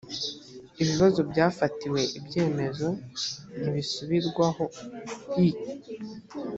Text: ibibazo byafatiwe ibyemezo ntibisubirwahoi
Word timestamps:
ibibazo 0.81 1.19
byafatiwe 1.31 2.01
ibyemezo 2.19 2.87
ntibisubirwahoi 3.59 5.51